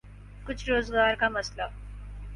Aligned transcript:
کچھ 0.45 0.69
روزگار 0.69 1.13
کا 1.15 1.29
مسئلہ۔ 1.29 1.67